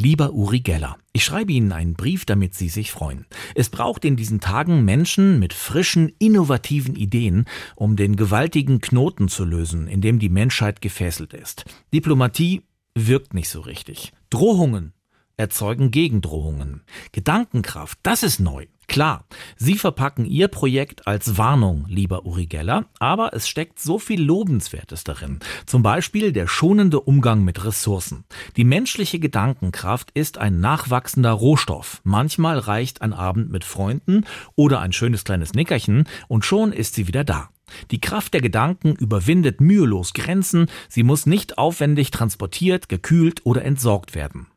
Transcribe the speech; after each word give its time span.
Lieber 0.00 0.32
Uri 0.32 0.60
Geller, 0.60 0.96
ich 1.12 1.24
schreibe 1.24 1.52
Ihnen 1.52 1.72
einen 1.72 1.92
Brief, 1.92 2.24
damit 2.24 2.54
Sie 2.54 2.70
sich 2.70 2.90
freuen. 2.90 3.26
Es 3.54 3.68
braucht 3.68 4.06
in 4.06 4.16
diesen 4.16 4.40
Tagen 4.40 4.82
Menschen 4.82 5.38
mit 5.38 5.52
frischen, 5.52 6.10
innovativen 6.18 6.96
Ideen, 6.96 7.44
um 7.76 7.96
den 7.96 8.16
gewaltigen 8.16 8.80
Knoten 8.80 9.28
zu 9.28 9.44
lösen, 9.44 9.88
in 9.88 10.00
dem 10.00 10.18
die 10.18 10.30
Menschheit 10.30 10.80
gefesselt 10.80 11.34
ist. 11.34 11.66
Diplomatie 11.92 12.62
wirkt 12.94 13.34
nicht 13.34 13.50
so 13.50 13.60
richtig. 13.60 14.14
Drohungen 14.30 14.94
erzeugen 15.36 15.90
Gegendrohungen. 15.90 16.82
Gedankenkraft, 17.12 17.98
das 18.02 18.22
ist 18.22 18.40
neu. 18.40 18.66
Klar, 18.90 19.24
Sie 19.56 19.76
verpacken 19.76 20.24
Ihr 20.24 20.48
Projekt 20.48 21.06
als 21.06 21.38
Warnung, 21.38 21.84
lieber 21.86 22.26
Uri 22.26 22.46
Geller, 22.46 22.86
aber 22.98 23.32
es 23.34 23.48
steckt 23.48 23.78
so 23.78 24.00
viel 24.00 24.20
Lobenswertes 24.20 25.04
darin. 25.04 25.38
Zum 25.64 25.84
Beispiel 25.84 26.32
der 26.32 26.48
schonende 26.48 26.98
Umgang 26.98 27.44
mit 27.44 27.64
Ressourcen. 27.64 28.24
Die 28.56 28.64
menschliche 28.64 29.20
Gedankenkraft 29.20 30.10
ist 30.14 30.38
ein 30.38 30.58
nachwachsender 30.58 31.30
Rohstoff. 31.30 32.00
Manchmal 32.02 32.58
reicht 32.58 33.00
ein 33.00 33.12
Abend 33.12 33.52
mit 33.52 33.62
Freunden 33.62 34.24
oder 34.56 34.80
ein 34.80 34.92
schönes 34.92 35.22
kleines 35.22 35.54
Nickerchen 35.54 36.08
und 36.26 36.44
schon 36.44 36.72
ist 36.72 36.96
sie 36.96 37.06
wieder 37.06 37.22
da. 37.22 37.50
Die 37.92 38.00
Kraft 38.00 38.34
der 38.34 38.40
Gedanken 38.40 38.96
überwindet 38.96 39.60
mühelos 39.60 40.14
Grenzen, 40.14 40.66
sie 40.88 41.04
muss 41.04 41.26
nicht 41.26 41.58
aufwendig 41.58 42.10
transportiert, 42.10 42.88
gekühlt 42.88 43.46
oder 43.46 43.64
entsorgt 43.64 44.16
werden. 44.16 44.48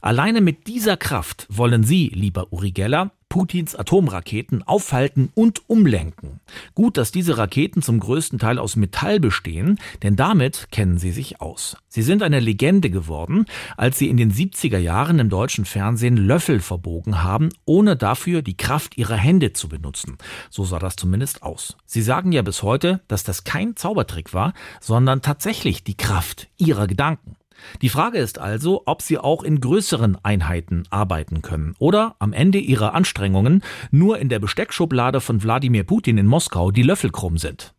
Alleine 0.00 0.40
mit 0.40 0.66
dieser 0.66 0.96
Kraft 0.96 1.46
wollen 1.50 1.82
Sie, 1.84 2.08
lieber 2.08 2.52
Uri 2.52 2.72
Geller, 2.72 3.10
Putins 3.34 3.74
Atomraketen 3.74 4.62
aufhalten 4.62 5.28
und 5.34 5.68
umlenken. 5.68 6.38
Gut, 6.76 6.96
dass 6.96 7.10
diese 7.10 7.36
Raketen 7.36 7.82
zum 7.82 7.98
größten 7.98 8.38
Teil 8.38 8.60
aus 8.60 8.76
Metall 8.76 9.18
bestehen, 9.18 9.80
denn 10.04 10.14
damit 10.14 10.68
kennen 10.70 10.98
sie 10.98 11.10
sich 11.10 11.40
aus. 11.40 11.76
Sie 11.88 12.02
sind 12.02 12.22
eine 12.22 12.38
Legende 12.38 12.90
geworden, 12.90 13.46
als 13.76 13.98
sie 13.98 14.08
in 14.08 14.18
den 14.18 14.32
70er 14.32 14.78
Jahren 14.78 15.18
im 15.18 15.30
deutschen 15.30 15.64
Fernsehen 15.64 16.16
Löffel 16.16 16.60
verbogen 16.60 17.24
haben, 17.24 17.48
ohne 17.64 17.96
dafür 17.96 18.40
die 18.40 18.56
Kraft 18.56 18.96
ihrer 18.96 19.16
Hände 19.16 19.52
zu 19.52 19.68
benutzen. 19.68 20.16
So 20.48 20.64
sah 20.64 20.78
das 20.78 20.94
zumindest 20.94 21.42
aus. 21.42 21.76
Sie 21.86 22.02
sagen 22.02 22.30
ja 22.30 22.42
bis 22.42 22.62
heute, 22.62 23.00
dass 23.08 23.24
das 23.24 23.42
kein 23.42 23.74
Zaubertrick 23.74 24.32
war, 24.32 24.54
sondern 24.80 25.22
tatsächlich 25.22 25.82
die 25.82 25.96
Kraft 25.96 26.50
ihrer 26.56 26.86
Gedanken. 26.86 27.34
Die 27.82 27.88
Frage 27.88 28.18
ist 28.18 28.38
also, 28.38 28.82
ob 28.86 29.02
sie 29.02 29.18
auch 29.18 29.42
in 29.42 29.60
größeren 29.60 30.18
Einheiten 30.22 30.84
arbeiten 30.90 31.42
können 31.42 31.74
oder 31.78 32.16
am 32.18 32.32
Ende 32.32 32.58
ihrer 32.58 32.94
Anstrengungen 32.94 33.62
nur 33.90 34.18
in 34.18 34.28
der 34.28 34.38
Besteckschublade 34.38 35.20
von 35.20 35.42
Wladimir 35.42 35.84
Putin 35.84 36.18
in 36.18 36.26
Moskau 36.26 36.70
die 36.70 36.82
Löffel 36.82 37.10
krumm 37.10 37.38
sind. 37.38 37.74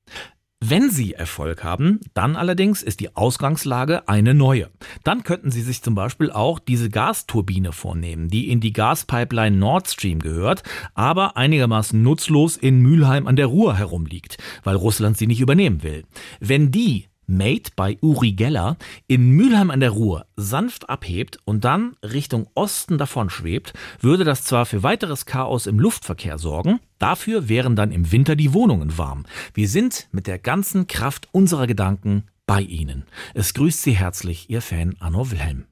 Wenn 0.68 0.90
Sie 0.90 1.14
Erfolg 1.14 1.64
haben, 1.64 2.00
dann 2.14 2.36
allerdings 2.36 2.82
ist 2.82 3.00
die 3.00 3.16
Ausgangslage 3.16 4.08
eine 4.08 4.34
neue. 4.34 4.72
Dann 5.04 5.22
könnten 5.22 5.52
Sie 5.52 5.62
sich 5.62 5.84
zum 5.84 5.94
Beispiel 5.94 6.32
auch 6.32 6.60
diese 6.60 6.90
Gasturbine 6.90 7.72
vornehmen, 7.72 8.30
die 8.30 8.50
in 8.50 8.62
die 8.62 8.74
Gaspipeline 8.74 9.56
Nord 9.56 9.90
Stream 9.90 10.20
gehört, 10.20 10.64
aber 10.96 11.38
einigermaßen 11.38 12.02
nutzlos 12.02 12.58
in 12.58 12.80
Mülheim 12.80 13.28
an 13.28 13.36
der 13.36 13.48
Ruhr 13.48 13.76
herumliegt, 13.76 14.38
weil 14.64 14.76
Russland 14.76 15.18
sie 15.18 15.28
nicht 15.28 15.42
übernehmen 15.42 15.84
will. 15.84 16.06
Wenn 16.40 16.72
die 16.72 17.10
Made 17.28 17.72
bei 17.76 17.98
Uri 18.02 18.34
Geller 18.34 18.78
in 19.08 19.30
Mülheim 19.30 19.72
an 19.72 19.80
der 19.80 19.92
Ruhr 19.92 20.26
sanft 20.36 20.90
abhebt 20.90 21.40
und 21.46 21.64
dann 21.64 21.96
Richtung 22.04 22.48
Osten 22.54 22.98
davon 22.98 23.30
schwebt, 23.30 23.74
würde 24.00 24.24
das 24.24 24.44
zwar 24.44 24.66
für 24.66 24.84
weiteres 24.84 25.26
Chaos 25.26 25.68
im 25.68 25.80
Luftverkehr 25.80 26.38
sorgen, 26.38 26.80
dafür 27.00 27.50
wären 27.50 27.76
dann 27.76 27.92
im 27.92 28.12
Winter 28.12 28.36
die 28.36 28.54
Wohnungen 28.54 28.98
warm. 28.98 29.26
Wir 29.54 29.70
sind 29.70 30.08
mit 30.12 30.28
der 30.28 30.40
ganzen 30.40 30.88
Kraft 30.88 31.30
unserer 31.32 31.68
Gedanken 31.68 32.24
bei 32.46 32.62
Ihnen. 32.62 33.06
Es 33.34 33.54
grüßt 33.54 33.82
Sie 33.82 33.98
herzlich 33.98 34.50
Ihr 34.50 34.62
Fan 34.62 34.96
Anno 35.00 35.32
Wilhelm. 35.32 35.64